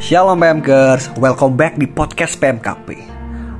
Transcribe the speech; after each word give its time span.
Shalom 0.00 0.40
PMKers, 0.40 1.12
welcome 1.20 1.52
back 1.58 1.76
di 1.76 1.84
podcast 1.84 2.40
PMKP 2.40 2.96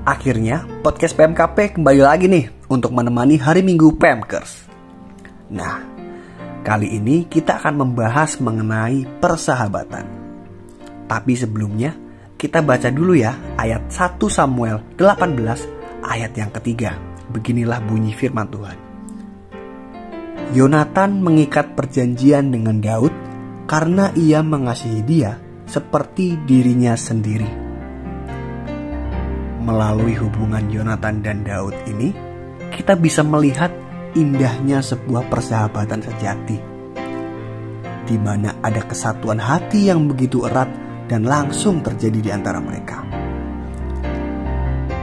Akhirnya 0.09 0.65
podcast 0.81 1.13
PMKP 1.13 1.77
kembali 1.77 2.01
lagi 2.01 2.31
nih 2.31 2.49
untuk 2.73 2.97
menemani 2.97 3.37
hari 3.37 3.61
minggu 3.61 4.01
PMKers 4.01 4.65
Nah, 5.53 5.85
kali 6.65 6.97
ini 6.97 7.29
kita 7.29 7.61
akan 7.61 7.85
membahas 7.85 8.41
mengenai 8.41 9.05
persahabatan. 9.21 10.09
Tapi 11.05 11.33
sebelumnya, 11.37 11.93
kita 12.41 12.65
baca 12.65 12.89
dulu 12.89 13.13
ya 13.13 13.37
ayat 13.61 13.93
1 13.93 14.17
Samuel 14.33 14.81
18 14.97 16.09
ayat 16.09 16.33
yang 16.33 16.49
ketiga. 16.57 16.97
Beginilah 17.29 17.85
bunyi 17.85 18.17
firman 18.17 18.49
Tuhan. 18.49 18.79
Yonatan 20.57 21.21
mengikat 21.21 21.77
perjanjian 21.77 22.49
dengan 22.49 22.81
Daud 22.81 23.13
karena 23.69 24.09
ia 24.17 24.41
mengasihi 24.41 25.01
dia 25.05 25.52
seperti 25.73 26.37
dirinya 26.45 26.93
sendiri. 26.93 27.49
Melalui 29.65 30.13
hubungan 30.21 30.69
Yonatan 30.69 31.25
dan 31.25 31.41
Daud 31.49 31.73
ini, 31.89 32.13
kita 32.77 32.93
bisa 32.93 33.25
melihat 33.25 33.73
indahnya 34.13 34.85
sebuah 34.85 35.33
persahabatan 35.33 36.05
sejati, 36.05 36.59
di 38.05 38.17
mana 38.21 38.61
ada 38.61 38.85
kesatuan 38.85 39.41
hati 39.41 39.89
yang 39.89 40.05
begitu 40.13 40.45
erat 40.45 40.69
dan 41.09 41.25
langsung 41.25 41.81
terjadi 41.81 42.21
di 42.21 42.31
antara 42.31 42.61
mereka. 42.61 43.01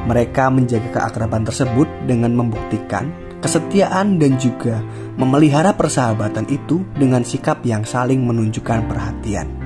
Mereka 0.05 0.53
menjaga 0.53 1.01
keakraban 1.01 1.45
tersebut 1.45 1.89
dengan 2.05 2.33
membuktikan 2.33 3.09
kesetiaan 3.39 4.19
dan 4.19 4.35
juga 4.37 4.83
memelihara 5.15 5.73
persahabatan 5.73 6.45
itu 6.49 6.83
dengan 6.97 7.23
sikap 7.23 7.63
yang 7.63 7.87
saling 7.87 8.21
menunjukkan 8.25 8.89
perhatian. 8.89 9.58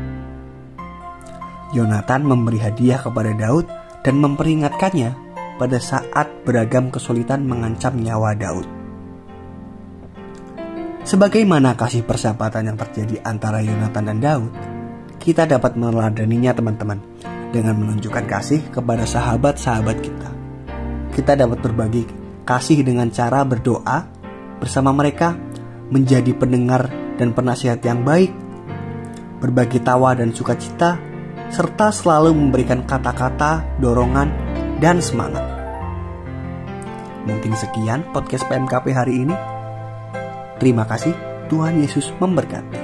Yonatan 1.74 2.22
memberi 2.24 2.62
hadiah 2.62 3.02
kepada 3.02 3.34
Daud 3.34 3.66
dan 4.06 4.22
memperingatkannya 4.22 5.10
pada 5.58 5.78
saat 5.82 6.30
beragam 6.46 6.94
kesulitan 6.94 7.50
mengancam 7.50 7.98
nyawa 7.98 8.38
Daud. 8.38 8.66
Sebagaimana 11.04 11.76
kasih 11.76 12.08
persahabatan 12.08 12.72
yang 12.72 12.78
terjadi 12.80 13.20
antara 13.28 13.60
Yonatan 13.60 14.04
dan 14.08 14.18
Daud, 14.24 14.52
kita 15.20 15.44
dapat 15.44 15.76
meneladaninya 15.76 16.56
teman-teman 16.56 17.00
dengan 17.52 17.76
menunjukkan 17.76 18.26
kasih 18.26 18.62
kepada 18.72 19.04
sahabat-sahabat 19.04 19.98
kita. 20.00 20.30
Kita 21.14 21.36
dapat 21.36 21.60
berbagi 21.60 22.08
kasih 22.48 22.88
dengan 22.88 23.12
cara 23.12 23.44
berdoa 23.44 24.08
bersama 24.64 24.96
mereka, 24.96 25.36
menjadi 25.92 26.32
pendengar 26.34 26.88
dan 27.20 27.36
penasihat 27.36 27.84
yang 27.84 28.02
baik, 28.08 28.32
berbagi 29.44 29.84
tawa 29.84 30.16
dan 30.16 30.32
sukacita 30.32 31.13
serta 31.50 31.90
selalu 31.90 32.36
memberikan 32.36 32.86
kata-kata, 32.86 33.64
dorongan, 33.80 34.30
dan 34.84 35.00
semangat. 35.00 35.44
Mungkin 37.24 37.56
sekian 37.56 38.04
podcast 38.12 38.44
PMKP 38.52 38.92
hari 38.92 39.24
ini. 39.24 39.36
Terima 40.60 40.84
kasih, 40.84 41.16
Tuhan 41.48 41.80
Yesus 41.80 42.12
memberkati. 42.20 42.83